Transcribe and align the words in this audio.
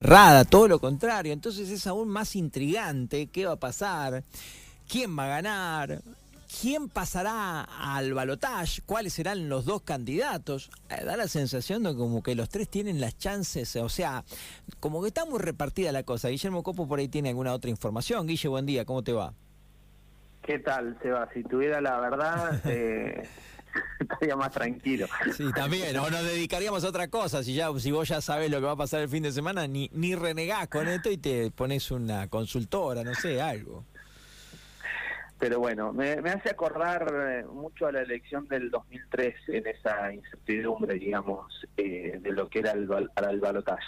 Rada, 0.00 0.44
todo 0.44 0.68
lo 0.68 0.78
contrario. 0.78 1.32
Entonces 1.32 1.70
es 1.70 1.86
aún 1.86 2.08
más 2.08 2.36
intrigante 2.36 3.28
qué 3.28 3.46
va 3.46 3.52
a 3.52 3.56
pasar, 3.56 4.24
quién 4.88 5.18
va 5.18 5.24
a 5.24 5.28
ganar, 5.28 6.02
quién 6.60 6.88
pasará 6.90 7.62
al 7.62 8.12
balotaje, 8.12 8.82
cuáles 8.84 9.14
serán 9.14 9.48
los 9.48 9.64
dos 9.64 9.82
candidatos. 9.82 10.70
Eh, 10.90 11.02
da 11.04 11.16
la 11.16 11.28
sensación 11.28 11.82
de 11.82 11.94
como 11.94 12.22
que 12.22 12.34
los 12.34 12.50
tres 12.50 12.68
tienen 12.68 13.00
las 13.00 13.16
chances, 13.16 13.74
o 13.76 13.88
sea, 13.88 14.24
como 14.80 15.00
que 15.00 15.08
está 15.08 15.24
muy 15.24 15.38
repartida 15.38 15.92
la 15.92 16.02
cosa. 16.02 16.28
Guillermo 16.28 16.62
Copo 16.62 16.86
por 16.86 16.98
ahí 16.98 17.08
tiene 17.08 17.30
alguna 17.30 17.54
otra 17.54 17.70
información. 17.70 18.26
Guille, 18.26 18.48
buen 18.48 18.66
día, 18.66 18.84
¿cómo 18.84 19.02
te 19.02 19.12
va? 19.12 19.32
¿Qué 20.42 20.58
tal, 20.58 20.96
Seba? 21.02 21.28
Si 21.32 21.42
tuviera 21.42 21.80
la 21.80 21.98
verdad, 21.98 22.60
eh, 22.66 23.28
estaría 24.00 24.36
más 24.36 24.50
tranquilo. 24.50 25.06
Sí, 25.36 25.44
también, 25.54 25.96
o 25.96 26.10
nos 26.10 26.24
dedicaríamos 26.24 26.84
a 26.84 26.88
otra 26.88 27.08
cosa. 27.08 27.42
Si 27.42 27.54
ya 27.54 27.68
si 27.78 27.90
vos 27.90 28.08
ya 28.08 28.20
sabes 28.20 28.50
lo 28.50 28.58
que 28.58 28.66
va 28.66 28.72
a 28.72 28.76
pasar 28.76 29.02
el 29.02 29.08
fin 29.08 29.22
de 29.22 29.32
semana, 29.32 29.66
ni, 29.66 29.90
ni 29.92 30.14
renegás 30.14 30.68
con 30.68 30.88
esto 30.88 31.10
y 31.10 31.18
te 31.18 31.50
pones 31.50 31.90
una 31.90 32.28
consultora, 32.28 33.02
no 33.04 33.14
sé, 33.14 33.40
algo. 33.40 33.84
Pero 35.38 35.58
bueno, 35.58 35.92
me, 35.92 36.12
hace 36.12 36.50
acordar 36.50 37.12
eh, 37.12 37.44
mucho 37.44 37.86
a 37.86 37.92
la 37.92 38.00
elección 38.00 38.48
del 38.48 38.70
2003 38.70 39.34
en 39.48 39.66
esa 39.66 40.12
incertidumbre, 40.12 40.94
digamos, 40.94 41.66
eh, 41.76 42.18
de 42.22 42.32
lo 42.32 42.48
que 42.48 42.60
era 42.60 42.72
el, 42.72 42.88
para 43.14 43.30
el 43.30 43.40
balotaje. 43.40 43.84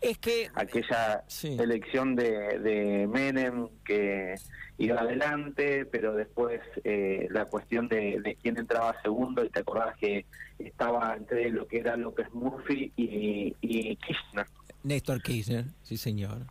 Es 0.00 0.18
que 0.18 0.48
aquella 0.54 1.24
elección 1.42 2.14
de, 2.14 2.58
de 2.60 3.06
Menem 3.08 3.68
que 3.84 4.36
iba 4.78 5.00
adelante, 5.00 5.84
pero 5.86 6.14
después 6.14 6.60
eh, 6.84 7.26
la 7.30 7.46
cuestión 7.46 7.88
de, 7.88 8.36
quién 8.40 8.56
entraba 8.58 8.94
segundo, 9.02 9.44
y 9.44 9.50
te 9.50 9.60
acordás 9.60 9.96
que 9.98 10.24
estaba 10.58 11.14
entre 11.16 11.50
lo 11.50 11.66
que 11.66 11.78
era 11.78 11.96
López 11.96 12.32
Murphy 12.32 12.92
y, 12.96 13.56
y 13.60 13.96
Kirchner. 13.96 14.46
Néstor 14.84 15.20
Kirchner, 15.20 15.66
sí 15.82 15.96
señor. 15.96 16.46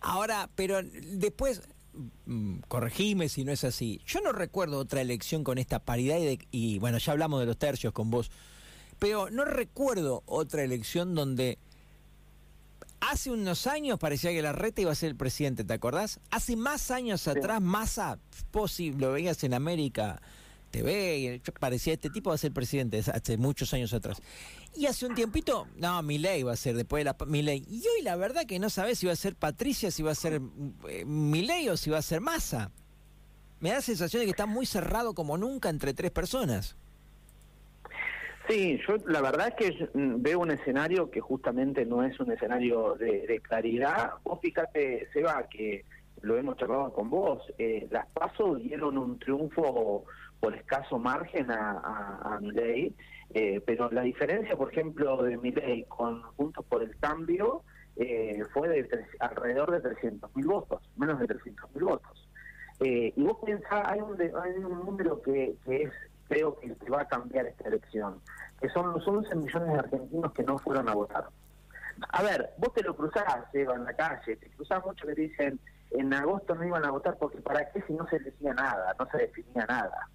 Ahora, 0.00 0.48
pero 0.54 0.80
después, 0.82 1.62
mm, 2.26 2.60
corregime 2.68 3.28
si 3.28 3.44
no 3.44 3.50
es 3.50 3.64
así, 3.64 4.00
yo 4.06 4.20
no 4.20 4.30
recuerdo 4.30 4.78
otra 4.78 5.00
elección 5.00 5.42
con 5.42 5.58
esta 5.58 5.80
paridad 5.80 6.18
y, 6.18 6.38
y 6.52 6.78
bueno, 6.78 6.98
ya 6.98 7.10
hablamos 7.10 7.40
de 7.40 7.46
los 7.46 7.58
tercios 7.58 7.92
con 7.92 8.10
vos, 8.10 8.30
pero 9.00 9.30
no 9.30 9.44
recuerdo 9.44 10.22
otra 10.26 10.62
elección 10.62 11.16
donde 11.16 11.58
Hace 13.10 13.32
unos 13.32 13.66
años 13.66 13.98
parecía 13.98 14.30
que 14.30 14.40
la 14.40 14.52
reta 14.52 14.82
iba 14.82 14.92
a 14.92 14.94
ser 14.94 15.08
el 15.08 15.16
presidente, 15.16 15.64
¿te 15.64 15.72
acordás? 15.72 16.20
Hace 16.30 16.54
más 16.54 16.92
años 16.92 17.26
atrás, 17.26 17.60
Massa, 17.60 18.20
posible, 18.52 19.04
lo 19.04 19.12
veías 19.14 19.42
en 19.42 19.52
América 19.52 20.22
TV, 20.70 21.42
parecía 21.58 21.94
este 21.94 22.08
tipo 22.08 22.30
va 22.30 22.36
a 22.36 22.38
ser 22.38 22.52
presidente 22.52 23.02
hace 23.12 23.36
muchos 23.36 23.74
años 23.74 23.92
atrás. 23.94 24.22
Y 24.76 24.86
hace 24.86 25.06
un 25.06 25.16
tiempito, 25.16 25.66
no, 25.74 26.00
Milei 26.04 26.44
va 26.44 26.52
a 26.52 26.56
ser 26.56 26.76
después 26.76 27.00
de 27.00 27.06
la 27.06 27.16
Milei. 27.26 27.64
Y 27.68 27.80
hoy 27.80 28.02
la 28.04 28.14
verdad 28.14 28.46
que 28.46 28.60
no 28.60 28.70
sabes 28.70 29.00
si 29.00 29.06
va 29.06 29.12
a 29.12 29.16
ser 29.16 29.34
Patricia, 29.34 29.90
si 29.90 30.04
va 30.04 30.12
a 30.12 30.14
ser 30.14 30.40
eh, 30.88 31.04
Milei 31.04 31.68
o 31.68 31.76
si 31.76 31.90
va 31.90 31.98
a 31.98 32.02
ser 32.02 32.20
Massa. 32.20 32.70
Me 33.58 33.70
da 33.70 33.74
la 33.76 33.82
sensación 33.82 34.20
de 34.20 34.26
que 34.26 34.30
está 34.30 34.46
muy 34.46 34.66
cerrado 34.66 35.14
como 35.14 35.36
nunca 35.36 35.68
entre 35.68 35.94
tres 35.94 36.12
personas. 36.12 36.76
Sí, 38.48 38.80
yo 38.86 38.96
la 39.06 39.20
verdad 39.20 39.48
es 39.48 39.54
que 39.54 39.88
mm, 39.94 40.22
veo 40.22 40.40
un 40.40 40.50
escenario 40.50 41.10
que 41.10 41.20
justamente 41.20 41.84
no 41.84 42.02
es 42.02 42.18
un 42.20 42.32
escenario 42.32 42.94
de, 42.94 43.40
claridad. 43.40 44.12
Vos 44.24 44.40
fíjate, 44.40 45.08
Seba, 45.12 45.46
que 45.48 45.84
lo 46.22 46.36
hemos 46.36 46.56
charlado 46.56 46.92
con 46.92 47.10
vos, 47.10 47.42
eh, 47.58 47.86
las 47.90 48.10
PASO 48.12 48.56
dieron 48.56 48.98
un 48.98 49.18
triunfo 49.18 50.04
por 50.38 50.54
escaso 50.54 50.98
margen 50.98 51.50
a, 51.50 52.20
a, 52.22 52.40
Milei, 52.40 52.94
eh, 53.34 53.60
pero 53.64 53.90
la 53.90 54.02
diferencia, 54.02 54.56
por 54.56 54.72
ejemplo, 54.72 55.22
de 55.22 55.36
Milei 55.36 55.84
con 55.84 56.22
Juntos 56.22 56.64
por 56.66 56.82
el 56.82 56.96
Cambio 56.98 57.62
eh, 57.96 58.42
fue 58.52 58.68
de 58.68 58.88
alrededor 59.20 59.70
de 59.70 59.90
300.000 59.90 60.46
votos, 60.46 60.82
menos 60.96 61.18
de 61.20 61.26
300.000 61.26 61.84
votos. 61.84 62.28
y 62.80 63.22
vos 63.22 63.36
pensás, 63.44 63.86
hay 63.86 64.00
un, 64.00 64.20
hay 64.20 64.52
un 64.52 64.84
número 64.84 65.20
que, 65.20 65.54
que 65.64 65.82
es 65.82 65.92
creo 66.30 66.56
que, 66.60 66.72
va 66.88 67.02
a 67.02 67.08
cambiar 67.08 67.46
esta 67.46 67.68
elección, 67.68 68.20
que 68.60 68.68
son 68.70 68.92
los 68.92 69.06
11 69.06 69.34
millones 69.34 69.72
de 69.72 69.78
argentinos 69.80 70.32
que 70.32 70.44
no 70.44 70.58
fueron 70.58 70.88
a 70.88 70.94
votar. 70.94 71.28
A 72.12 72.22
ver, 72.22 72.50
vos 72.56 72.72
te 72.72 72.84
lo 72.84 72.96
cruzás, 72.96 73.44
Eva, 73.52 73.74
en 73.74 73.84
la 73.84 73.92
calle, 73.94 74.36
te 74.36 74.48
cruzás 74.50 74.84
mucho 74.86 75.06
que 75.08 75.14
dicen, 75.14 75.58
en 75.90 76.14
agosto 76.14 76.54
no 76.54 76.64
iban 76.64 76.84
a 76.86 76.92
votar 76.92 77.16
porque 77.18 77.38
para 77.38 77.68
qué 77.72 77.82
si 77.82 77.94
no 77.94 78.06
se 78.06 78.20
decía 78.20 78.54
nada, 78.54 78.94
no 78.96 79.08
se 79.10 79.18
definía 79.18 79.66
nada. 79.66 80.08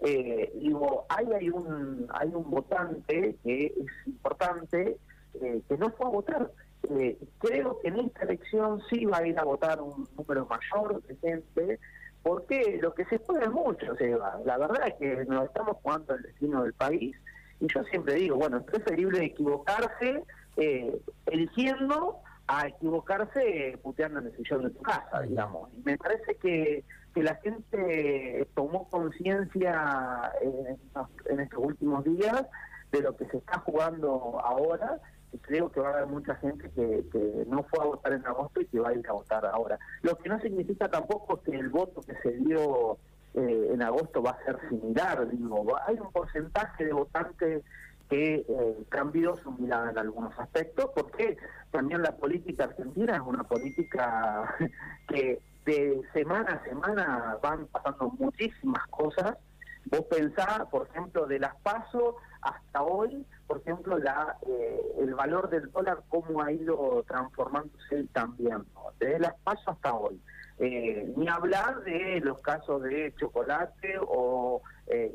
Eh, 0.00 0.52
digo, 0.56 1.06
ahí 1.08 1.26
hay 1.32 1.48
un, 1.48 2.06
hay 2.12 2.28
un 2.28 2.50
votante 2.50 3.36
que 3.42 3.66
es 3.66 4.06
importante 4.06 4.98
eh, 5.40 5.62
que 5.66 5.78
no 5.78 5.90
fue 5.90 6.06
a 6.06 6.10
votar. 6.10 6.50
Eh, 6.90 7.16
creo 7.38 7.80
que 7.80 7.88
en 7.88 8.00
esta 8.00 8.24
elección 8.24 8.82
sí 8.90 9.06
va 9.06 9.18
a 9.18 9.26
ir 9.26 9.38
a 9.38 9.44
votar 9.44 9.80
un 9.80 10.06
número 10.16 10.46
mayor 10.46 11.02
de 11.04 11.16
gente 11.16 11.80
porque 12.22 12.78
lo 12.80 12.94
que 12.94 13.04
se 13.06 13.18
juega 13.18 13.44
es 13.44 13.50
mucho, 13.50 13.94
Seba. 13.96 14.38
La 14.44 14.58
verdad 14.58 14.88
es 14.88 14.94
que 14.94 15.24
nos 15.26 15.44
estamos 15.46 15.76
jugando 15.82 16.14
el 16.14 16.22
destino 16.22 16.62
del 16.62 16.72
país 16.72 17.16
y 17.60 17.66
yo 17.66 17.82
siempre 17.84 18.14
digo, 18.14 18.36
bueno, 18.36 18.58
es 18.58 18.64
preferible 18.64 19.24
equivocarse 19.24 20.24
eh, 20.56 21.00
eligiendo 21.26 22.20
a 22.46 22.68
equivocarse 22.68 23.78
puteando 23.82 24.20
en 24.20 24.26
el 24.26 24.36
sillón 24.36 24.64
de 24.64 24.70
tu 24.70 24.82
casa, 24.82 25.22
digamos. 25.22 25.70
Y 25.74 25.82
me 25.82 25.96
parece 25.96 26.36
que, 26.36 26.84
que 27.14 27.22
la 27.22 27.36
gente 27.36 28.46
tomó 28.54 28.88
conciencia 28.88 30.32
en, 30.42 30.78
en 31.26 31.40
estos 31.40 31.64
últimos 31.64 32.04
días 32.04 32.46
de 32.90 33.00
lo 33.00 33.16
que 33.16 33.26
se 33.26 33.38
está 33.38 33.58
jugando 33.60 34.38
ahora 34.44 35.00
creo 35.40 35.70
que 35.70 35.80
va 35.80 35.90
a 35.90 35.92
haber 35.94 36.06
mucha 36.06 36.34
gente 36.36 36.70
que, 36.70 37.44
no 37.46 37.62
fue 37.64 37.84
a 37.84 37.86
votar 37.86 38.12
en 38.12 38.26
agosto 38.26 38.60
y 38.60 38.66
que 38.66 38.80
va 38.80 38.90
a 38.90 38.94
ir 38.94 39.08
a 39.08 39.12
votar 39.12 39.44
ahora. 39.46 39.78
Lo 40.02 40.16
que 40.16 40.28
no 40.28 40.40
significa 40.40 40.88
tampoco 40.88 41.40
que 41.42 41.56
el 41.56 41.68
voto 41.68 42.00
que 42.02 42.14
se 42.22 42.32
dio 42.38 42.98
eh, 43.34 43.70
en 43.72 43.82
agosto 43.82 44.22
va 44.22 44.32
a 44.32 44.44
ser 44.44 44.58
similar, 44.68 45.28
digo, 45.30 45.76
hay 45.86 45.98
un 45.98 46.12
porcentaje 46.12 46.84
de 46.84 46.92
votantes 46.92 47.62
que 48.10 48.44
eh, 48.46 48.76
cambió 48.90 49.36
su 49.36 49.50
mirada 49.52 49.90
en 49.90 49.98
algunos 49.98 50.38
aspectos, 50.38 50.90
porque 50.94 51.38
también 51.70 52.02
la 52.02 52.14
política 52.14 52.64
argentina 52.64 53.16
es 53.16 53.22
una 53.22 53.44
política 53.44 54.54
que 55.08 55.40
de 55.64 56.02
semana 56.12 56.60
a 56.60 56.64
semana 56.68 57.38
van 57.42 57.66
pasando 57.68 58.10
muchísimas 58.18 58.86
cosas. 58.88 59.38
Vos 59.92 60.06
pensás, 60.06 60.64
por 60.70 60.88
ejemplo, 60.88 61.26
de 61.26 61.38
las 61.38 61.54
pasos 61.56 62.14
hasta 62.40 62.82
hoy, 62.82 63.26
por 63.46 63.58
ejemplo, 63.58 63.98
la, 63.98 64.38
eh, 64.48 64.80
el 65.00 65.14
valor 65.14 65.50
del 65.50 65.70
dólar, 65.70 66.02
cómo 66.08 66.40
ha 66.42 66.50
ido 66.50 67.04
transformándose 67.06 68.04
también, 68.14 68.64
desde 68.98 69.18
las 69.18 69.34
pasos 69.44 69.68
hasta 69.68 69.92
hoy. 69.92 70.18
Eh, 70.58 71.12
ni 71.14 71.28
hablar 71.28 71.82
de 71.82 72.20
los 72.24 72.40
casos 72.40 72.82
de 72.84 73.12
chocolate 73.16 73.98
o 74.00 74.62
eh, 74.86 75.12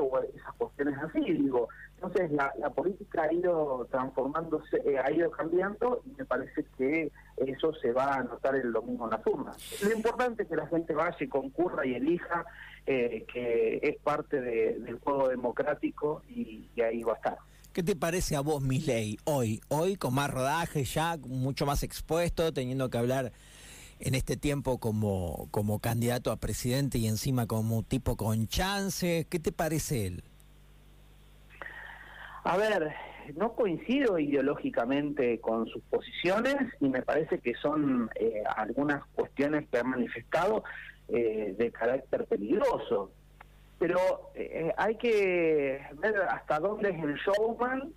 o 0.00 0.18
esas 0.18 0.54
cuestiones 0.58 0.98
así, 0.98 1.20
digo. 1.20 1.70
Entonces, 2.00 2.30
la, 2.30 2.52
la 2.60 2.70
política 2.70 3.24
ha 3.24 3.32
ido 3.32 3.84
transformándose, 3.90 4.76
eh, 4.86 4.98
ha 5.04 5.10
ido 5.10 5.32
cambiando 5.32 6.00
y 6.06 6.10
me 6.16 6.24
parece 6.24 6.64
que 6.76 7.10
eso 7.36 7.74
se 7.74 7.90
va 7.90 8.14
a 8.14 8.22
notar 8.22 8.54
el 8.54 8.72
domingo 8.72 9.06
en 9.06 9.10
las 9.10 9.26
urnas. 9.26 9.56
Lo 9.82 9.92
importante 9.92 10.44
es 10.44 10.48
que 10.48 10.54
la 10.54 10.68
gente 10.68 10.94
vaya 10.94 11.16
y 11.18 11.26
concurra 11.26 11.84
y 11.84 11.94
elija, 11.94 12.44
eh, 12.86 13.26
que 13.32 13.80
es 13.82 13.96
parte 14.00 14.40
del 14.40 15.00
juego 15.00 15.28
democrático 15.28 16.22
y, 16.28 16.70
ahí 16.80 17.02
va 17.02 17.14
a 17.14 17.16
estar. 17.16 17.38
¿Qué 17.72 17.82
te 17.82 17.96
parece 17.96 18.36
a 18.36 18.42
vos, 18.42 18.62
Misley, 18.62 19.18
hoy? 19.24 19.60
Hoy 19.66 19.96
con 19.96 20.14
más 20.14 20.30
rodaje 20.30 20.84
ya, 20.84 21.16
mucho 21.16 21.66
más 21.66 21.82
expuesto, 21.82 22.52
teniendo 22.52 22.90
que 22.90 22.98
hablar 22.98 23.32
en 23.98 24.14
este 24.14 24.36
tiempo 24.36 24.78
como, 24.78 25.48
como 25.50 25.80
candidato 25.80 26.30
a 26.30 26.36
presidente 26.36 26.98
y 26.98 27.08
encima 27.08 27.46
como 27.46 27.82
tipo 27.82 28.16
con 28.16 28.46
chance. 28.46 29.26
¿Qué 29.28 29.40
te 29.40 29.50
parece 29.50 30.06
él? 30.06 30.22
A 32.48 32.56
ver, 32.56 32.94
no 33.36 33.52
coincido 33.52 34.18
ideológicamente 34.18 35.38
con 35.38 35.66
sus 35.66 35.82
posiciones 35.82 36.56
y 36.80 36.88
me 36.88 37.02
parece 37.02 37.40
que 37.40 37.52
son 37.52 38.08
eh, 38.14 38.42
algunas 38.56 39.04
cuestiones 39.14 39.68
que 39.68 39.76
han 39.76 39.90
manifestado 39.90 40.64
eh, 41.08 41.54
de 41.58 41.70
carácter 41.70 42.24
peligroso. 42.24 43.12
Pero 43.78 44.30
eh, 44.34 44.72
hay 44.78 44.96
que 44.96 45.78
ver 45.98 46.22
hasta 46.22 46.58
dónde 46.58 46.88
es 46.88 47.04
el 47.04 47.16
showman 47.16 47.92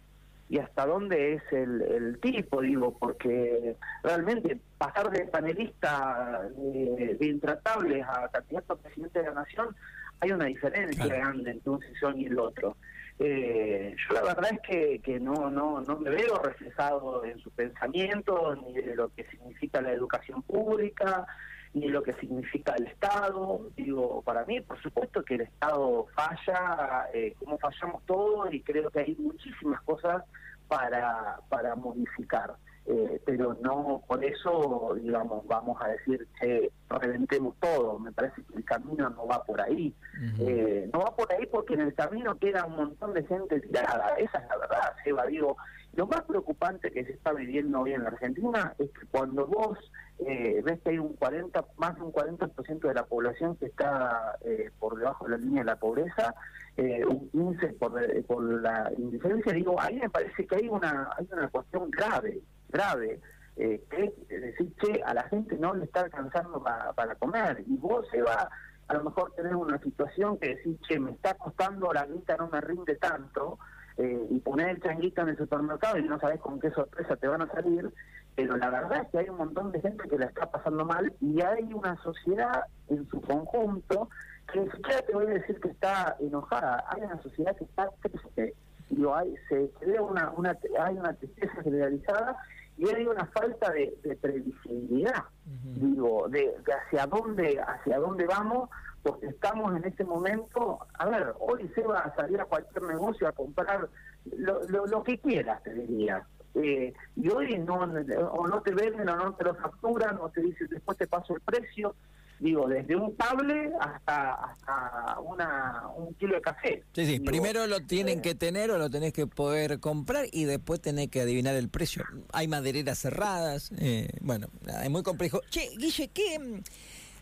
y 0.50 0.59
hasta 0.59 0.86
dónde 0.86 1.36
es 1.36 1.44
el, 1.54 2.19
tipo, 2.21 2.59
digo, 2.59 2.97
porque 3.00 3.77
realmente 4.04 4.59
pasar 4.77 5.12
de 5.12 5.27
panelista 5.27 6.42
de, 6.57 7.25
intratables 7.25 8.06
a 8.06 8.27
candidato 8.27 8.74
a 8.74 8.75
presidente 8.80 9.19
de 9.19 9.27
la 9.27 9.33
nación, 9.33 9.74
hay 10.19 10.31
una 10.33 10.47
diferencia 10.47 11.06
grande 11.06 11.51
entre 11.51 11.69
un 11.69 11.80
sesión 11.80 12.19
y 12.19 12.25
el 12.25 12.38
otro. 12.38 12.75
Eh, 13.23 13.95
yo 13.95 14.15
la 14.15 14.23
verdad 14.23 14.51
es 14.51 14.59
que, 14.62 15.00
que 15.00 15.19
no, 15.19 15.51
no, 15.51 15.79
no 15.81 16.00
me 16.00 16.09
veo 16.09 16.39
reflejado 16.39 17.23
en 17.23 17.38
su 17.39 17.51
pensamiento, 17.51 18.56
ni 18.56 18.73
de 18.73 18.95
lo 18.95 19.09
que 19.13 19.25
significa 19.25 19.79
la 19.79 19.91
educación 19.91 20.41
pública, 20.41 21.27
ni 21.73 21.88
lo 21.88 22.01
que 22.01 22.13
significa 22.13 22.73
el 22.73 22.88
Estado. 22.88 23.69
Digo, 23.75 24.23
para 24.23 24.44
mí, 24.45 24.59
por 24.62 24.81
supuesto 24.81 25.23
que 25.23 25.35
el 25.35 25.41
Estado 25.41 26.07
falla, 26.15 27.09
eh, 27.13 27.35
como 27.38 27.59
fallamos 27.59 28.03
todos, 28.07 28.51
y 28.51 28.62
creo 28.62 28.89
que 28.89 29.01
hay 29.01 29.15
muchísimas 29.19 29.81
cosas 29.83 30.23
para, 30.68 31.39
para 31.47 31.75
modificar. 31.75 32.56
Eh, 32.93 33.21
pero 33.25 33.57
no 33.61 34.03
por 34.05 34.23
eso, 34.25 34.97
digamos, 35.01 35.47
vamos 35.47 35.81
a 35.81 35.88
decir 35.88 36.27
que 36.39 36.71
reventemos 36.89 37.55
todo. 37.61 37.97
Me 37.99 38.11
parece 38.11 38.43
que 38.43 38.57
el 38.57 38.65
camino 38.65 39.09
no 39.09 39.25
va 39.27 39.41
por 39.45 39.61
ahí. 39.61 39.93
eh, 40.39 40.89
no 40.91 40.99
va 40.99 41.15
por 41.15 41.31
ahí 41.31 41.45
porque 41.45 41.75
en 41.75 41.81
el 41.81 41.93
camino 41.93 42.38
queda 42.38 42.65
un 42.65 42.75
montón 42.75 43.13
de 43.13 43.23
gente 43.23 43.61
tirada. 43.61 44.15
Esa 44.17 44.39
es 44.39 44.49
la 44.49 44.57
verdad, 44.57 44.93
Seba. 45.05 45.25
Digo, 45.27 45.55
lo 45.93 46.05
más 46.07 46.23
preocupante 46.23 46.91
que 46.91 47.05
se 47.05 47.13
está 47.13 47.31
viviendo 47.31 47.79
hoy 47.79 47.93
en 47.93 48.03
la 48.03 48.09
Argentina 48.09 48.73
es 48.77 48.89
que 48.91 49.05
cuando 49.07 49.47
vos 49.47 49.77
eh, 50.19 50.61
ves 50.63 50.79
que 50.81 50.89
hay 50.91 50.99
un 50.99 51.13
40, 51.13 51.65
más 51.77 51.95
de 51.95 52.01
un 52.01 52.11
40% 52.11 52.79
de 52.79 52.94
la 52.94 53.05
población 53.05 53.55
que 53.55 53.67
está 53.67 54.37
eh, 54.41 54.69
por 54.79 54.97
debajo 54.97 55.25
de 55.25 55.31
la 55.31 55.37
línea 55.37 55.61
de 55.61 55.65
la 55.65 55.75
pobreza, 55.77 56.35
eh, 56.75 57.05
un 57.05 57.31
15% 57.31 57.77
por, 57.77 58.23
por 58.25 58.61
la 58.61 58.91
indiferencia, 58.97 59.53
digo, 59.53 59.79
ahí 59.79 59.99
me 59.99 60.09
parece 60.09 60.45
que 60.45 60.55
hay 60.55 60.67
una, 60.67 61.09
hay 61.17 61.27
una 61.31 61.47
cuestión 61.49 61.89
grave 61.89 62.41
grave, 62.71 63.19
eh, 63.57 63.83
que 63.89 64.13
es 64.29 64.41
decir, 64.41 64.73
que 64.75 65.01
a 65.03 65.13
la 65.13 65.23
gente 65.23 65.57
no 65.57 65.73
le 65.73 65.85
está 65.85 66.01
alcanzando 66.01 66.63
para 66.63 67.15
comer, 67.15 67.63
y 67.68 67.77
vos 67.77 68.07
se 68.12 68.21
va 68.21 68.50
a 68.88 68.94
lo 68.95 69.06
mejor 69.06 69.31
tener 69.33 69.56
una 69.56 69.79
situación 69.79 70.38
que 70.38 70.56
decís, 70.56 70.77
che, 70.88 71.00
me 71.00 71.12
está 71.12 71.33
costando, 71.35 71.94
la 71.94 72.06
guita 72.06 72.35
no 72.35 72.50
me 72.50 72.59
rinde 72.59 72.97
tanto, 72.97 73.57
eh, 73.97 74.27
y 74.29 74.39
poner 74.39 74.69
el 74.69 74.81
changuito 74.81 75.21
en 75.21 75.29
el 75.29 75.38
supermercado 75.38 75.97
y 75.97 76.03
no 76.03 76.19
sabes 76.19 76.39
con 76.39 76.59
qué 76.59 76.71
sorpresa 76.71 77.15
te 77.18 77.27
van 77.27 77.41
a 77.41 77.51
salir, 77.51 77.94
pero 78.35 78.57
la 78.57 78.69
verdad 78.69 79.03
es 79.03 79.09
que 79.09 79.19
hay 79.19 79.29
un 79.29 79.38
montón 79.38 79.71
de 79.71 79.81
gente 79.81 80.09
que 80.09 80.18
la 80.18 80.25
está 80.25 80.50
pasando 80.50 80.85
mal 80.85 81.13
y 81.19 81.41
hay 81.41 81.71
una 81.73 81.95
sociedad 82.01 82.63
en 82.89 83.07
su 83.09 83.21
conjunto 83.21 84.09
que 84.51 84.62
ni 84.62 84.71
siquiera 84.71 85.01
te 85.01 85.13
voy 85.13 85.27
a 85.27 85.29
decir 85.29 85.59
que 85.59 85.69
está 85.69 86.15
enojada, 86.19 86.83
hay 86.88 87.03
una 87.03 87.21
sociedad 87.21 87.56
que 87.56 87.65
está 87.65 87.89
triste, 88.01 88.56
digo, 88.89 89.15
hay, 89.15 89.35
se 89.47 89.69
crea 89.79 90.01
una, 90.01 90.31
una, 90.31 90.57
hay 90.79 90.97
una 90.97 91.13
tristeza 91.13 91.62
generalizada 91.62 92.38
y 92.81 92.89
hay 92.89 93.06
una 93.06 93.28
falta 93.28 93.72
de, 93.72 93.94
previsibilidad, 94.19 95.25
digo, 95.45 96.28
de, 96.30 96.51
hacia 96.66 97.06
dónde 97.06 97.62
hacia 97.62 98.00
dónde 98.00 98.25
vamos, 98.25 98.72
porque 99.04 99.28
estamos 99.28 99.75
en 99.75 99.86
este 99.86 100.04
momento, 100.04 100.80
a 100.95 101.06
ver, 101.06 101.36
hoy 101.39 101.69
se 101.75 101.83
va 101.83 102.00
a 102.00 102.16
salir 102.16 102.42
a 102.42 102.45
cualquier 102.45 102.81
negocio 102.86 103.28
a 103.28 103.33
comprar 103.33 103.88
lo, 104.36 104.88
lo, 104.88 105.04
que 105.04 105.19
quieras, 105.19 105.62
te 105.62 105.75
diría. 105.75 106.25
Eh, 106.56 106.92
y 107.16 107.30
hoy 107.30 107.60
no, 107.60 107.75
o 107.75 108.48
no 108.48 108.62
te 108.63 108.74
venden 108.74 109.10
o 109.10 109.16
no 109.16 109.36
te 109.36 109.44
lo 109.44 109.54
facturan 109.54 110.18
o 110.19 110.30
te 110.30 110.42
dicen 110.42 110.68
después 110.72 110.98
te 110.98 111.06
paso 111.06 111.36
el 111.36 111.42
precio 111.42 111.95
digo, 112.41 112.67
desde 112.67 112.95
un 112.95 113.15
cable 113.15 113.71
hasta, 113.79 114.33
hasta 114.33 115.19
una, 115.19 115.83
un 115.95 116.13
kilo 116.15 116.35
de 116.35 116.41
café. 116.41 116.83
Sí, 116.93 117.05
sí, 117.05 117.19
primero 117.19 117.67
lo 117.67 117.81
tienen 117.81 118.19
eh, 118.19 118.21
que 118.21 118.35
tener 118.35 118.71
o 118.71 118.77
lo 118.77 118.89
tenés 118.89 119.13
que 119.13 119.27
poder 119.27 119.79
comprar 119.79 120.25
y 120.31 120.45
después 120.45 120.81
tenés 120.81 121.09
que 121.09 121.21
adivinar 121.21 121.55
el 121.55 121.69
precio. 121.69 122.03
Hay 122.33 122.47
madereras 122.47 122.99
cerradas, 122.99 123.71
eh, 123.77 124.09
bueno, 124.21 124.47
es 124.83 124.89
muy 124.89 125.03
complejo. 125.03 125.41
Che, 125.49 125.69
Guille, 125.77 126.09
¿qué, 126.09 126.61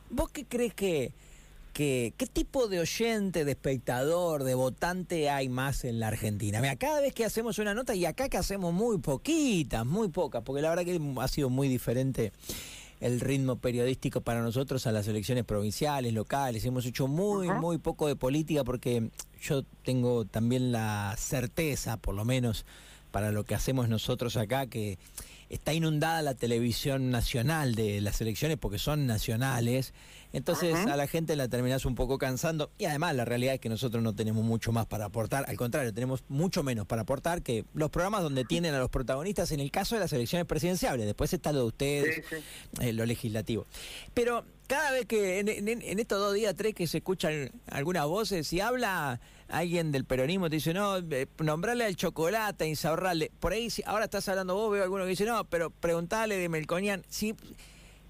¿vos 0.09 0.29
qué 0.31 0.45
crees 0.45 0.73
que, 0.73 1.13
que, 1.73 2.13
qué 2.15 2.25
tipo 2.25 2.69
de 2.69 2.79
oyente, 2.79 3.43
de 3.43 3.51
espectador, 3.51 4.45
de 4.45 4.55
votante 4.55 5.29
hay 5.29 5.49
más 5.49 5.83
en 5.83 5.99
la 5.99 6.07
Argentina? 6.07 6.61
Mira, 6.61 6.77
cada 6.77 7.01
vez 7.01 7.13
que 7.13 7.25
hacemos 7.25 7.59
una 7.59 7.73
nota, 7.73 7.93
y 7.93 8.05
acá 8.05 8.29
que 8.29 8.37
hacemos 8.37 8.73
muy 8.73 8.99
poquitas, 8.99 9.85
muy 9.85 10.07
pocas, 10.07 10.43
porque 10.43 10.61
la 10.61 10.69
verdad 10.69 10.85
que 10.85 10.99
ha 11.19 11.27
sido 11.27 11.49
muy 11.49 11.67
diferente 11.67 12.31
el 12.99 13.19
ritmo 13.19 13.57
periodístico 13.57 14.21
para 14.21 14.41
nosotros 14.41 14.85
a 14.87 14.91
las 14.91 15.07
elecciones 15.07 15.45
provinciales, 15.45 16.13
locales. 16.13 16.65
Hemos 16.65 16.85
hecho 16.85 17.07
muy, 17.07 17.49
muy 17.49 17.77
poco 17.77 18.07
de 18.07 18.15
política 18.15 18.63
porque 18.63 19.09
yo 19.41 19.63
tengo 19.83 20.25
también 20.25 20.71
la 20.71 21.15
certeza, 21.17 21.97
por 21.97 22.15
lo 22.15 22.25
menos 22.25 22.65
para 23.11 23.31
lo 23.31 23.43
que 23.45 23.55
hacemos 23.55 23.89
nosotros 23.89 24.37
acá, 24.37 24.67
que 24.67 24.99
está 25.49 25.73
inundada 25.73 26.21
la 26.21 26.35
televisión 26.35 27.09
nacional 27.09 27.73
de 27.73 28.01
las 28.01 28.21
elecciones 28.21 28.57
porque 28.57 28.79
son 28.79 29.07
nacionales. 29.07 29.93
Entonces 30.31 30.75
a 30.75 30.95
la 30.95 31.07
gente 31.07 31.35
la 31.35 31.47
terminás 31.47 31.85
un 31.85 31.95
poco 31.95 32.17
cansando. 32.17 32.71
Y 32.77 32.85
además 32.85 33.15
la 33.15 33.25
realidad 33.25 33.55
es 33.55 33.59
que 33.59 33.69
nosotros 33.69 34.03
no 34.03 34.13
tenemos 34.13 34.43
mucho 34.43 34.71
más 34.71 34.85
para 34.85 35.05
aportar. 35.05 35.45
Al 35.47 35.57
contrario, 35.57 35.93
tenemos 35.93 36.23
mucho 36.27 36.63
menos 36.63 36.85
para 36.85 37.03
aportar 37.03 37.41
que 37.41 37.65
los 37.73 37.89
programas 37.89 38.23
donde 38.23 38.45
tienen 38.45 38.73
a 38.75 38.79
los 38.79 38.89
protagonistas 38.89 39.51
en 39.51 39.59
el 39.59 39.71
caso 39.71 39.95
de 39.95 40.01
las 40.01 40.13
elecciones 40.13 40.45
presidenciales. 40.45 41.05
Después 41.05 41.33
está 41.33 41.51
lo 41.51 41.59
de 41.59 41.65
ustedes, 41.65 42.23
eh, 42.79 42.93
lo 42.93 43.05
legislativo. 43.05 43.65
Pero 44.13 44.45
cada 44.67 44.91
vez 44.91 45.07
que 45.07 45.39
en, 45.39 45.99
estos 45.99 46.19
dos 46.19 46.33
días, 46.33 46.55
tres, 46.55 46.75
que 46.75 46.85
se 46.85 46.99
escuchan 46.99 47.51
algunas 47.67 48.05
voces, 48.05 48.47
si 48.47 48.61
habla 48.61 49.19
alguien 49.47 49.91
del 49.91 50.05
peronismo, 50.05 50.47
te 50.47 50.57
dice, 50.57 50.75
no, 50.75 50.97
eh, 50.97 51.27
nombrarle 51.39 51.85
al 51.85 51.95
chocolate, 51.95 52.67
insaurrarle. 52.67 53.31
Por 53.39 53.53
ahí, 53.53 53.71
si 53.71 53.81
ahora 53.87 54.05
estás 54.05 54.29
hablando 54.29 54.53
vos, 54.53 54.71
veo 54.71 54.83
alguno 54.83 55.05
que 55.05 55.09
dice, 55.09 55.25
no, 55.25 55.43
pero 55.45 55.71
preguntale 55.71 56.37
de 56.37 56.49
Melconian. 56.49 57.03
Si, 57.09 57.35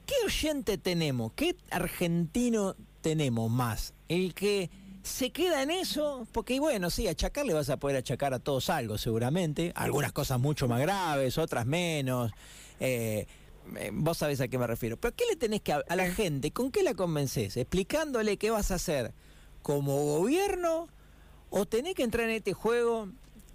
¿Qué 0.09 0.15
oyente 0.25 0.79
tenemos? 0.79 1.33
¿Qué 1.33 1.55
argentino 1.69 2.75
tenemos 3.01 3.51
más? 3.51 3.93
El 4.07 4.33
que 4.33 4.71
se 5.03 5.29
queda 5.29 5.61
en 5.61 5.69
eso, 5.69 6.27
porque 6.31 6.59
bueno, 6.59 6.89
sí, 6.89 7.07
achacarle 7.07 7.53
vas 7.53 7.69
a 7.69 7.77
poder 7.77 7.97
achacar 7.97 8.33
a 8.33 8.39
todos 8.39 8.71
algo 8.71 8.97
seguramente, 8.97 9.71
algunas 9.75 10.11
cosas 10.11 10.39
mucho 10.39 10.67
más 10.67 10.81
graves, 10.81 11.37
otras 11.37 11.67
menos. 11.67 12.31
Eh, 12.79 13.27
eh, 13.77 13.91
vos 13.93 14.17
sabés 14.17 14.41
a 14.41 14.47
qué 14.47 14.57
me 14.57 14.65
refiero. 14.65 14.97
Pero 14.97 15.15
¿qué 15.15 15.25
le 15.29 15.35
tenés 15.35 15.61
que 15.61 15.73
a, 15.73 15.83
a 15.87 15.95
la 15.95 16.09
gente? 16.09 16.49
¿Con 16.49 16.71
qué 16.71 16.81
la 16.81 16.95
convences? 16.95 17.55
¿Explicándole 17.55 18.37
qué 18.37 18.49
vas 18.49 18.71
a 18.71 18.75
hacer 18.75 19.13
como 19.61 19.95
gobierno? 20.17 20.87
¿O 21.51 21.67
tenés 21.67 21.93
que 21.93 22.01
entrar 22.01 22.27
en 22.27 22.37
este 22.37 22.53
juego 22.53 23.09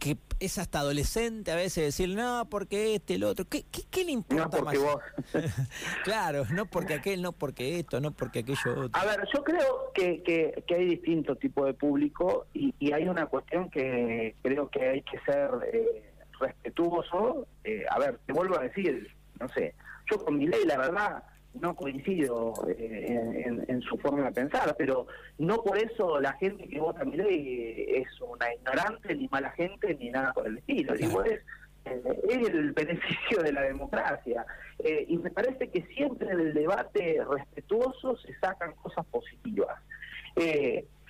que 0.05 0.19
es 0.39 0.59
hasta 0.59 0.81
adolescente 0.81 1.51
a 1.51 1.57
veces 1.57 1.83
decir, 1.83 2.15
no, 2.15 2.47
porque 2.51 2.97
este, 2.97 3.15
el 3.15 3.25
otro? 3.25 3.47
¿Qué, 3.47 3.65
qué, 3.91 4.05
le 4.05 4.13
importa 4.13 4.45
no 4.45 4.51
porque 4.51 4.77
Vos. 4.77 5.01
claro, 6.05 6.45
no 6.53 6.67
porque 6.67 6.93
aquel, 6.93 7.23
no 7.23 7.33
porque 7.33 7.79
esto, 7.79 8.03
no 8.03 8.11
porque 8.11 8.41
aquello 8.41 8.83
otro. 8.83 8.91
A 8.93 9.07
ver, 9.07 9.27
yo 9.35 9.43
creo 9.43 9.93
que, 9.95 10.23
que, 10.23 10.75
hay 10.75 10.85
distintos 10.85 11.39
tipos 11.39 11.65
de 11.65 11.73
público 11.73 12.49
y, 12.53 12.75
y, 12.79 12.93
hay 12.93 13.09
una 13.09 13.25
cuestión 13.25 13.71
que 13.71 14.37
creo 14.43 14.69
que 14.69 14.91
hay 14.91 15.01
que 15.01 15.19
ser 15.21 15.51
eh, 15.73 16.13
respetuoso. 16.39 17.47
Eh, 17.65 17.87
a 17.89 17.99
ver, 17.99 18.21
te 18.27 18.35
vuelvo 18.35 18.59
a 18.59 18.65
decir, 18.65 19.11
no 19.41 19.49
sé, 19.49 19.75
yo 20.11 20.23
con 20.23 20.37
mi 20.37 20.47
ley, 20.47 20.67
la 20.67 20.77
verdad, 20.77 21.25
no 21.61 21.75
coincido 21.75 22.53
eh, 22.69 23.45
en, 23.69 23.81
su 23.83 23.97
forma 23.99 24.25
de 24.25 24.33
pensar, 24.33 24.75
pero 24.77 25.07
no 25.39 25.63
por 25.63 25.79
eso 25.79 26.21
la 26.21 26.33
gente 26.35 26.69
que 26.69 26.81
vota 26.81 27.05
mi 27.05 27.17
ley 27.17 27.87
es 27.89 28.09
una 28.21 28.53
ignorante, 28.53 29.15
ni 29.15 29.29
mala 29.29 29.51
gente, 29.51 29.95
ni 29.95 30.11
nada 30.11 30.33
por 30.33 30.47
el 30.47 30.59
estilo. 30.59 30.95
Digo, 30.95 31.23
es, 31.25 31.41
eh, 31.85 32.21
es 32.29 32.49
el 32.49 32.73
beneficio 32.73 33.43
de 33.43 33.53
la 33.53 33.63
democracia. 33.63 34.45
Eh, 34.81 35.07
y 35.09 35.17
me 35.19 35.31
parece 35.31 35.69
que 35.69 35.83
siempre 35.95 36.31
en 36.31 36.41
el 36.41 36.55
debate 36.55 37.23
respetuoso 37.29 38.17
se 38.17 38.35
sacan 38.39 38.73
cosas 38.75 39.07
positivas. 39.07 39.79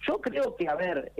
yo 0.07 0.21
creo 0.21 0.54
que, 0.54 0.69
a 0.69 0.75
ver, 0.75 1.12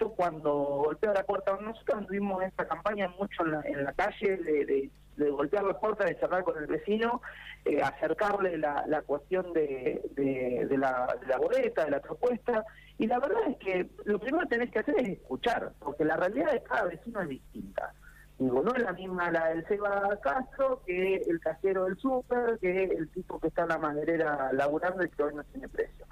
yo 0.00 0.12
cuando 0.12 0.52
golpeo 0.84 1.12
la 1.12 1.24
puerta, 1.24 1.58
nosotros 1.60 2.06
tuvimos 2.06 2.42
esta 2.42 2.66
campaña 2.66 3.08
mucho 3.18 3.44
en 3.44 3.52
la, 3.52 3.60
en 3.64 3.84
la 3.84 3.92
calle 3.92 4.38
de 4.38 4.64
de 4.64 4.90
golpear 5.28 5.64
las 5.64 5.76
puertas, 5.76 6.08
de 6.08 6.18
cerrar 6.18 6.42
con 6.44 6.56
el 6.56 6.66
vecino, 6.66 7.20
eh, 7.66 7.82
acercarle 7.82 8.56
la, 8.56 8.84
la 8.86 9.02
cuestión 9.02 9.52
de, 9.52 10.00
de, 10.14 10.78
la, 10.78 11.14
de, 11.20 11.26
la, 11.26 11.36
boleta, 11.36 11.84
de 11.84 11.90
la 11.90 12.00
propuesta. 12.00 12.64
Y 12.96 13.06
la 13.06 13.18
verdad 13.18 13.42
es 13.48 13.56
que 13.58 13.90
lo 14.04 14.18
primero 14.18 14.48
que 14.48 14.56
tenés 14.56 14.70
que 14.70 14.78
hacer 14.78 14.98
es 15.00 15.08
escuchar, 15.08 15.72
porque 15.78 16.04
la 16.04 16.16
realidad 16.16 16.52
de 16.52 16.62
cada 16.62 16.84
vecino 16.84 17.20
es 17.20 17.28
distinta. 17.28 17.92
Digo, 18.38 18.62
no 18.62 18.74
es 18.74 18.82
la 18.82 18.94
misma 18.94 19.30
la 19.30 19.48
del 19.48 19.66
Seba 19.68 20.18
Castro 20.22 20.80
que 20.86 21.16
el 21.16 21.40
cajero 21.40 21.84
del 21.84 21.98
súper, 21.98 22.58
que 22.58 22.84
el 22.84 23.10
tipo 23.10 23.38
que 23.38 23.48
está 23.48 23.62
en 23.62 23.68
la 23.68 23.78
maderera 23.78 24.50
laburando 24.54 25.04
y 25.04 25.10
que 25.10 25.22
hoy 25.22 25.34
no 25.34 25.44
tiene 25.44 25.68
precio. 25.68 26.06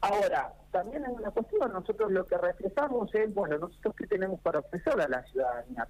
Ahora, 0.00 0.52
también 0.72 1.04
hay 1.04 1.12
una 1.12 1.30
cuestión, 1.30 1.72
nosotros 1.72 2.10
lo 2.10 2.24
que 2.24 2.38
reflejamos 2.38 3.14
es, 3.14 3.32
bueno, 3.34 3.58
nosotros 3.58 3.94
qué 3.96 4.06
tenemos 4.06 4.40
para 4.40 4.60
ofrecer 4.60 5.00
a 5.00 5.08
la 5.08 5.22
ciudadanía 5.24 5.86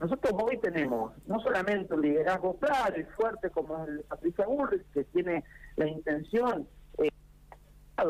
nosotros 0.00 0.32
hoy 0.42 0.58
tenemos 0.58 1.12
no 1.26 1.40
solamente 1.40 1.94
un 1.94 2.02
liderazgo 2.02 2.56
claro 2.58 3.00
y 3.00 3.04
fuerte 3.04 3.50
como 3.50 3.84
el 3.86 4.00
Patricia 4.02 4.46
Bullrich, 4.46 4.84
que 4.92 5.04
tiene 5.04 5.44
la 5.76 5.88
intención, 5.88 6.68
eh, 6.98 7.08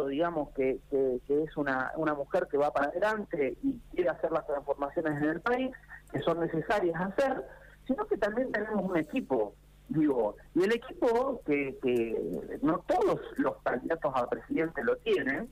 digamos, 0.09 0.51
que, 0.55 0.81
que, 0.91 1.21
es 1.29 1.57
una, 1.57 1.93
una 1.97 2.15
mujer 2.15 2.49
que 2.51 2.57
va 2.57 2.73
para 2.73 2.89
adelante 2.89 3.57
y 3.63 3.79
quiere 3.95 4.11
hacer 4.11 4.33
las 4.33 4.47
transformaciones 4.47 5.23
en 5.23 5.29
el 5.29 5.41
país 5.41 5.71
que 6.11 6.21
son 6.23 6.41
necesarias 6.41 7.01
hacer, 7.01 7.45
sino 7.87 8.05
que 8.07 8.17
también 8.17 8.51
tenemos 8.51 8.83
un 8.83 8.97
equipo, 8.97 9.55
digo, 9.89 10.37
y 10.55 10.65
el 10.65 10.73
equipo 10.73 11.41
que, 11.47 11.79
que 11.83 12.59
no 12.63 12.81
todos 12.81 13.21
los 13.37 13.57
candidatos 13.63 14.13
a 14.15 14.29
presidente 14.29 14.83
lo 14.83 14.97
tienen, 14.97 15.49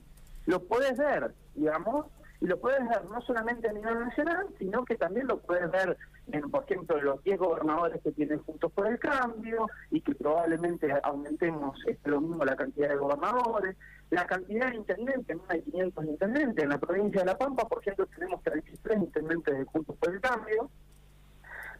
lo 0.47 0.59
puedes 0.59 0.97
ver, 0.97 1.33
digamos, 1.55 2.07
y 2.45 2.47
lo 2.47 2.59
puedes 2.59 2.87
ver 2.87 3.03
no 3.05 3.19
solamente 3.21 3.67
a 3.67 3.73
nivel 3.73 3.99
nacional, 4.01 4.45
sino 4.59 4.85
que 4.85 4.95
también 4.97 5.25
lo 5.25 5.39
puedes 5.39 5.69
ver 5.71 5.97
en, 6.31 6.51
por 6.51 6.63
ejemplo, 6.63 7.01
los 7.01 7.23
10 7.23 7.39
gobernadores 7.39 7.99
que 8.03 8.11
tienen 8.11 8.37
Juntos 8.43 8.71
por 8.71 8.85
el 8.85 8.99
Cambio 8.99 9.67
y 9.89 9.99
que 10.01 10.13
probablemente 10.13 10.93
aumentemos 11.01 11.75
este, 11.87 12.11
lo 12.11 12.21
mismo 12.21 12.45
la 12.45 12.55
cantidad 12.55 12.89
de 12.89 12.97
gobernadores, 12.97 13.75
la 14.11 14.27
cantidad 14.27 14.69
de 14.69 14.75
intendentes, 14.75 15.37
más 15.37 15.47
de 15.47 15.63
500 15.63 16.05
intendentes. 16.05 16.63
En 16.63 16.69
la 16.69 16.77
provincia 16.77 17.21
de 17.21 17.25
La 17.25 17.37
Pampa, 17.37 17.67
por 17.67 17.81
ejemplo, 17.81 18.05
tenemos 18.05 18.43
33 18.43 18.97
intendentes 18.99 19.57
de 19.57 19.65
Juntos 19.65 19.95
por 19.97 20.13
el 20.13 20.21
Cambio. 20.21 20.69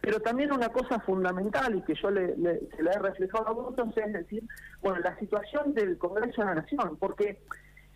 Pero 0.00 0.18
también 0.18 0.52
una 0.52 0.70
cosa 0.70 0.98
fundamental 0.98 1.76
y 1.76 1.82
que 1.82 1.94
yo 1.94 2.10
le, 2.10 2.34
se 2.76 2.82
la 2.82 2.92
he 2.92 2.98
reflejado 2.98 3.48
a 3.48 3.52
votos 3.52 3.96
es 3.96 4.12
decir, 4.12 4.42
bueno, 4.80 4.98
la 4.98 5.16
situación 5.18 5.74
del 5.74 5.96
Congreso 5.96 6.42
de 6.42 6.46
la 6.48 6.54
Nación, 6.56 6.96
porque 6.98 7.40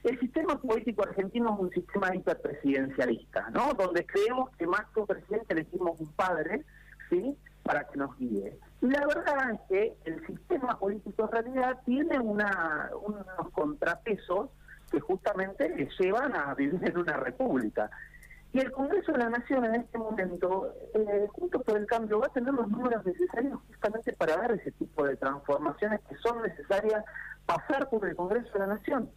el 0.05 0.19
sistema 0.19 0.59
político 0.59 1.03
argentino 1.03 1.55
es 1.55 1.61
un 1.61 1.71
sistema 1.71 2.15
hiperpresidencialista, 2.15 3.51
¿no? 3.51 3.75
Donde 3.75 4.07
creemos 4.07 4.51
que 4.57 4.67
más 4.67 4.83
que 4.95 5.01
un 5.01 5.07
presidente 5.07 5.53
elegimos 5.53 6.01
un 6.01 6.13
padre, 6.13 6.65
¿sí? 7.11 7.37
Para 7.63 7.87
que 7.87 7.99
nos 7.99 8.17
guíe. 8.17 8.59
Y 8.81 8.87
la 8.87 9.07
verdad 9.07 9.51
es 9.53 9.61
que 9.69 9.97
el 10.05 10.27
sistema 10.27 10.79
político 10.79 11.25
en 11.25 11.33
realidad 11.33 11.79
tiene 11.85 12.19
una, 12.19 12.91
unos 13.03 13.51
contrapesos 13.53 14.49
que 14.91 15.01
justamente 15.01 15.69
le 15.69 15.89
llevan 15.99 16.35
a 16.35 16.55
vivir 16.55 16.81
en 16.83 16.99
una 16.99 17.17
república. 17.19 17.91
Y 18.53 18.59
el 18.59 18.73
Congreso 18.73 19.13
de 19.13 19.19
la 19.19 19.31
Nación 19.31 19.65
en 19.65 19.77
este 19.77 19.97
momento, 19.99 20.75
eh, 20.95 21.29
junto 21.33 21.61
por 21.61 21.77
el 21.77 21.87
cambio, 21.87 22.19
va 22.19 22.27
a 22.27 22.33
tener 22.33 22.53
los 22.53 22.69
números 22.69 23.05
necesarios 23.05 23.61
justamente 23.69 24.13
para 24.15 24.37
dar 24.37 24.53
ese 24.53 24.73
tipo 24.73 25.05
de 25.05 25.17
transformaciones 25.17 26.01
que 26.09 26.17
son 26.17 26.43
necesarias 26.43 27.05
pasar 27.47 27.89
por 27.89 28.05
el 28.09 28.17
Congreso 28.17 28.51
de 28.55 28.59
la 28.59 28.67
Nación. 28.67 29.09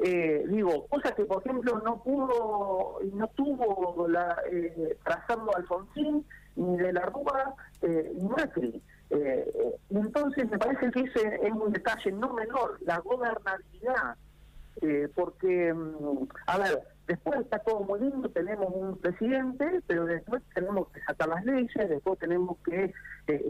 Eh, 0.00 0.44
digo, 0.48 0.86
cosa 0.86 1.12
que 1.12 1.24
por 1.24 1.42
ejemplo 1.44 1.80
no 1.84 2.00
pudo, 2.02 3.00
no 3.12 3.28
tuvo 3.28 4.06
la, 4.08 4.36
eh, 4.50 4.96
trazando 5.04 5.54
Alfonsín, 5.56 6.24
ni 6.54 6.76
de 6.76 6.92
la 6.92 7.02
Rúa, 7.02 7.54
eh, 7.82 8.12
ni 8.14 8.28
Macri. 8.28 8.80
Eh, 9.10 9.74
entonces 9.90 10.48
me 10.50 10.58
parece 10.58 10.90
que 10.92 11.00
ese 11.00 11.40
es 11.42 11.52
un 11.52 11.72
detalle 11.72 12.12
no 12.12 12.32
menor, 12.32 12.78
la 12.82 12.98
gobernabilidad, 12.98 14.16
porque, 15.16 15.74
mm, 15.74 16.28
a 16.46 16.58
ver, 16.58 16.80
después 17.08 17.40
está 17.40 17.58
todo 17.58 17.80
muy 17.80 17.98
lindo, 17.98 18.28
tenemos 18.28 18.68
un 18.72 18.96
presidente, 18.98 19.82
pero 19.88 20.04
después 20.04 20.40
tenemos 20.54 20.88
que 20.90 21.00
sacar 21.00 21.28
las 21.28 21.44
leyes, 21.44 21.88
después 21.88 22.16
tenemos 22.20 22.56
que 22.64 22.92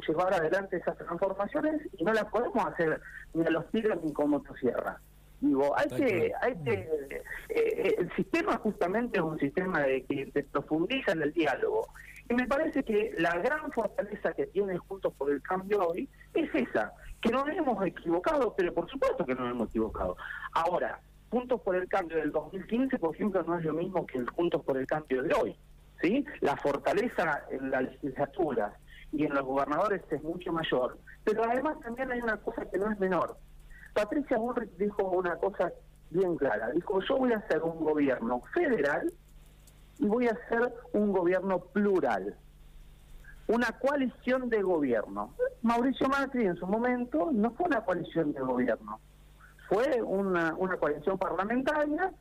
llevar 0.07 0.33
adelante 0.33 0.79
esas 0.79 0.97
transformaciones 0.97 1.83
y 1.99 2.05
no 2.05 2.15
las 2.15 2.25
podemos 2.27 2.65
hacer 2.65 3.03
ni 3.35 3.45
a 3.45 3.51
los 3.51 3.71
tigres 3.71 3.99
ni 4.03 4.13
con 4.15 4.31
motosierra. 4.31 4.99
Digo, 5.41 5.73
hay 5.79 5.89
que, 5.89 6.33
hay 6.41 6.57
que, 6.65 6.73
eh, 6.73 7.23
eh, 7.49 7.95
el 7.99 8.15
sistema 8.17 8.57
justamente 8.59 9.19
es 9.19 9.25
un 9.25 9.39
sistema 9.39 9.83
de 9.83 10.03
que 10.05 10.31
se 10.33 10.43
profundiza 10.43 11.13
en 11.13 11.23
el 11.23 11.33
diálogo. 11.33 11.89
Y 12.29 12.35
me 12.35 12.47
parece 12.47 12.83
que 12.83 13.15
la 13.19 13.39
gran 13.39 13.71
fortaleza 13.73 14.33
que 14.33 14.47
tiene 14.47 14.77
Juntos 14.79 15.15
por 15.17 15.31
el 15.31 15.41
Cambio 15.41 15.89
hoy 15.89 16.09
es 16.35 16.53
esa, 16.55 16.93
que 17.21 17.31
nos 17.31 17.49
hemos 17.49 17.87
equivocado, 17.87 18.55
pero 18.57 18.75
por 18.75 18.91
supuesto 18.91 19.25
que 19.25 19.35
nos 19.35 19.51
hemos 19.51 19.69
equivocado. 19.69 20.17
Ahora, 20.53 21.01
Juntos 21.31 21.61
por 21.61 21.77
el 21.77 21.89
Cambio 21.89 22.17
del 22.17 22.33
2015, 22.33 22.99
por 22.99 23.15
ejemplo, 23.15 23.43
no 23.45 23.59
es 23.59 23.65
lo 23.65 23.75
mismo 23.75 24.07
que 24.07 24.19
el 24.19 24.29
Juntos 24.31 24.63
por 24.65 24.77
el 24.77 24.87
Cambio 24.87 25.23
de 25.23 25.35
hoy. 25.35 25.57
¿sí? 26.03 26.25
La 26.41 26.57
fortaleza 26.57 27.45
en 27.51 27.71
la 27.71 27.83
legislatura 27.83 28.77
y 29.13 29.25
en 29.25 29.35
los 29.35 29.45
gobernadores 29.45 30.03
es 30.11 30.23
mucho 30.23 30.53
mayor, 30.53 30.99
pero 31.25 31.45
además 31.45 31.79
también 31.81 32.11
hay 32.11 32.21
una 32.21 32.37
cosa 32.39 32.69
que 32.71 32.79
no 32.79 32.91
es 32.91 32.99
menor, 32.99 33.37
Patricia 33.93 34.39
Bullrich 34.39 34.71
dijo 34.77 35.03
una 35.11 35.37
cosa 35.37 35.73
bien 36.11 36.37
clara. 36.37 36.71
Dijo, 36.71 37.01
yo 37.01 37.19
voy 37.19 37.33
a 37.33 37.39
hacer 37.39 37.63
un 37.63 37.85
gobierno 37.85 38.43
federal 38.55 39.13
y 39.99 40.07
voy 40.07 40.29
a 40.29 40.33
hacer 40.33 40.73
un 40.93 41.13
gobierno 41.13 41.61
plural. 41.61 42.37
Una 43.47 43.73
coalición 43.79 44.49
de 44.49 44.63
gobierno. 44.63 45.35
Mauricio 45.63 46.09
Macri 46.09 46.47
en 46.47 46.57
su 46.57 46.67
momento 46.67 47.31
no 47.33 47.51
fue 47.53 47.67
una 47.67 47.81
coalición 47.83 48.33
de 48.33 48.41
gobierno. 48.41 49.01
Fue 49.69 50.01
una, 50.03 50.55
coalición 50.79 51.19
parlamentaria, 51.19 52.13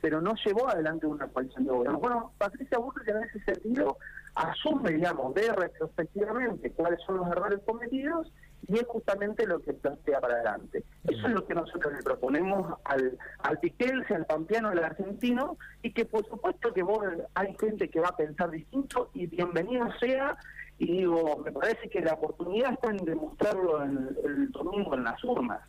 pero 0.00 0.20
no 0.20 0.34
llevó 0.44 0.68
adelante 0.68 1.06
una 1.06 1.28
coalición 1.28 1.64
de 1.64 1.70
gobierno. 1.70 1.98
Bueno, 1.98 2.32
Patricia 2.38 2.78
Bullrich 2.78 3.08
en 3.08 3.22
ese 3.24 3.40
sentido 3.44 3.96
asume, 4.34 4.92
digamos, 4.92 5.34
retrospectivamente 5.34 6.70
cuáles 6.72 7.00
son 7.06 7.18
los 7.18 7.28
errores 7.28 7.60
cometidos 7.64 8.32
y 8.68 8.78
es 8.78 8.86
justamente 8.86 9.46
lo 9.46 9.60
que 9.60 9.72
plantea 9.72 10.20
para 10.20 10.34
adelante. 10.34 10.84
Eso 11.04 11.26
es 11.26 11.32
lo 11.32 11.44
que 11.46 11.54
nosotros 11.54 11.92
le 11.92 12.02
proponemos 12.02 12.78
al, 12.84 13.18
al 13.38 13.58
piquense, 13.58 14.14
al 14.14 14.26
pampeano, 14.26 14.68
al 14.68 14.82
argentino, 14.82 15.56
y 15.82 15.92
que 15.92 16.04
por 16.04 16.26
supuesto 16.26 16.72
que 16.72 16.82
vos, 16.82 17.04
hay 17.34 17.54
gente 17.58 17.88
que 17.88 18.00
va 18.00 18.08
a 18.08 18.16
pensar 18.16 18.50
distinto 18.50 19.10
y 19.14 19.26
bienvenido 19.26 19.88
sea, 19.98 20.36
y 20.78 20.98
digo, 20.98 21.42
me 21.44 21.52
parece 21.52 21.88
que 21.88 22.00
la 22.00 22.14
oportunidad 22.14 22.72
está 22.72 22.90
en 22.90 22.98
demostrarlo 22.98 23.82
el 23.82 24.50
domingo 24.50 24.94
en 24.94 25.04
las 25.04 25.22
urnas. 25.24 25.60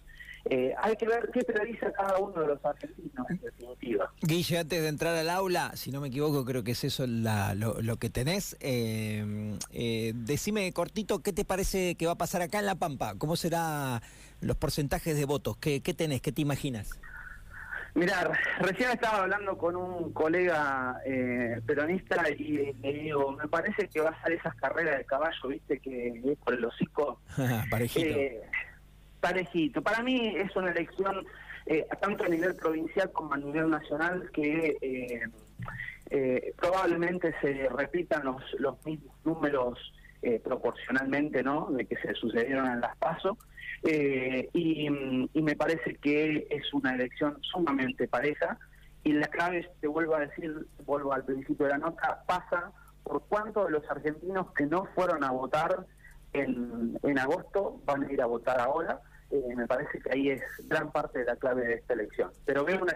Eh, 0.49 0.73
hay 0.77 0.95
que 0.97 1.07
ver 1.07 1.29
qué 1.33 1.41
prioriza 1.43 1.91
cada 1.93 2.17
uno 2.17 2.41
de 2.41 2.47
los 2.47 2.65
argentinos, 2.65 3.29
en 3.29 3.39
definitiva. 3.39 4.11
Guille, 4.21 4.59
antes 4.59 4.81
de 4.81 4.87
entrar 4.89 5.15
al 5.15 5.29
aula, 5.29 5.71
si 5.75 5.89
no 5.91 6.01
me 6.01 6.09
equivoco, 6.09 6.43
creo 6.43 6.63
que 6.63 6.71
es 6.71 6.83
eso 6.83 7.05
lo, 7.07 7.97
que 7.97 8.09
tenés. 8.09 8.57
Eh, 8.59 9.57
eh, 9.71 10.11
decime 10.15 10.71
cortito, 10.73 11.19
¿qué 11.19 11.31
te 11.31 11.45
parece 11.45 11.95
que 11.95 12.07
va 12.07 12.13
a 12.13 12.17
pasar 12.17 12.41
acá 12.41 12.59
en 12.59 12.65
La 12.65 12.75
Pampa? 12.75 13.15
¿Cómo 13.17 13.37
serán 13.37 14.01
los 14.41 14.57
porcentajes 14.57 15.15
de 15.15 15.25
votos? 15.25 15.55
¿Qué, 15.57 15.81
qué 15.81 15.93
tenés? 15.93 16.21
¿Qué 16.21 16.33
te 16.33 16.41
imaginas? 16.41 16.99
Mirar, 17.95 18.31
recién 18.59 18.89
estaba 18.89 19.21
hablando 19.21 19.55
con 19.55 19.75
un 19.75 20.11
colega 20.13 20.99
peronista 21.65 22.27
y 22.31 22.73
le 22.81 22.93
digo, 22.93 23.33
me 23.33 23.47
parece 23.47 23.87
que 23.87 24.01
va 24.01 24.09
a 24.09 24.23
ser 24.23 24.33
esas 24.33 24.55
carreras 24.55 24.97
de 24.97 25.05
caballo, 25.05 25.47
viste, 25.47 25.79
que 25.79 26.07
es 26.25 26.37
por 26.39 26.55
el 26.55 26.65
hocico. 26.65 27.21
Parejito 27.69 28.17
parejito. 29.23 29.81
Para 29.81 30.03
mí 30.03 30.35
es 30.35 30.53
una 30.57 30.71
elección 30.71 31.25
eh, 31.65 31.87
tanto 32.01 32.25
a 32.25 32.27
nivel 32.27 32.55
provincial 32.55 33.09
como 33.13 33.33
a 33.33 33.37
nivel 33.37 33.69
nacional 33.69 34.29
que 34.33 34.77
eh, 34.81 35.21
eh, 36.09 36.53
probablemente 36.57 37.33
se 37.39 37.69
repitan 37.69 38.25
los, 38.25 38.43
los 38.59 38.85
mismos 38.85 39.15
números 39.23 39.79
proporcionalmente 40.41 41.43
no 41.43 41.67
de 41.71 41.83
que 41.85 41.97
se 41.97 42.13
sucedieron 42.13 42.65
en 42.71 42.79
las 42.79 42.95
PASO 42.95 43.37
y, 43.83 44.89
me 44.89 45.55
parece 45.57 45.95
que 45.95 46.47
es 46.49 46.73
una 46.73 46.95
elección 46.95 47.37
sumamente 47.41 48.07
pareja. 48.07 48.57
Y 49.03 49.11
la 49.11 49.27
clave, 49.27 49.69
te 49.81 49.87
vuelvo 49.87 50.15
a 50.15 50.21
decir, 50.21 50.65
vuelvo 50.85 51.11
al 51.11 51.25
principio 51.25 51.65
de 51.65 51.73
la 51.73 51.77
nota, 51.77 52.23
pasa 52.25 52.71
por 53.03 53.27
cuántos 53.27 53.65
de 53.65 53.71
los 53.71 53.89
argentinos 53.89 54.53
que 54.53 54.65
no 54.65 54.87
fueron 54.95 55.25
a 55.25 55.31
votar 55.31 55.85
en, 56.31 56.97
en 57.03 57.19
agosto 57.19 57.81
van 57.83 58.05
a 58.05 58.11
ir 58.13 58.21
a 58.21 58.25
votar 58.25 58.61
ahora 58.61 59.01
eh, 59.33 59.55
me 59.55 59.65
parece 59.65 59.99
que 59.99 60.11
ahí 60.11 60.29
es 60.29 60.43
gran 60.67 60.91
parte 60.91 61.19
de 61.19 61.25
la 61.25 61.35
clave 61.35 61.65
de 61.65 61.73
esta 61.73 61.93
elección. 61.95 62.29
Pero 62.45 62.63
veo 62.63 62.79
una 62.79 62.91